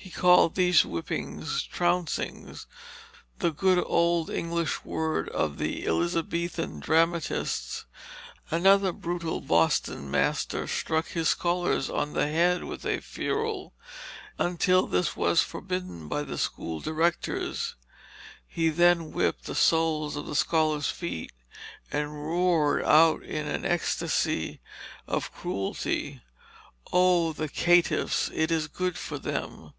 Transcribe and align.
He 0.00 0.10
called 0.12 0.54
these 0.54 0.82
whippings 0.82 1.64
trouncings, 1.64 2.66
the 3.40 3.50
good 3.50 3.82
old 3.84 4.30
English 4.30 4.82
word 4.82 5.28
of 5.30 5.58
the 5.58 5.86
Elizabethan 5.86 6.80
dramatists. 6.80 7.84
Another 8.50 8.92
brutal 8.92 9.42
Boston 9.42 10.10
master 10.10 10.66
struck 10.66 11.08
his 11.08 11.28
scholars 11.28 11.90
on 11.90 12.14
the 12.14 12.26
head 12.26 12.64
with 12.64 12.86
a 12.86 13.00
ferule, 13.00 13.74
until 14.38 14.86
this 14.86 15.14
was 15.14 15.42
forbidden 15.42 16.08
by 16.08 16.22
the 16.22 16.38
school 16.38 16.80
directors; 16.80 17.74
he 18.46 18.70
then 18.70 19.12
whipped 19.12 19.44
the 19.44 19.54
soles 19.54 20.16
of 20.16 20.26
the 20.26 20.36
scholars' 20.36 20.88
feet, 20.88 21.32
and 21.92 22.24
roared 22.24 22.82
out 22.84 23.22
in 23.22 23.46
an 23.46 23.66
ecstasy 23.66 24.60
of 25.06 25.34
cruelty, 25.34 26.22
"Oh! 26.94 27.34
the 27.34 27.48
Caitiffs! 27.48 28.30
it 28.32 28.50
is 28.50 28.68
good 28.68 28.96
for 28.96 29.18
them." 29.18 29.74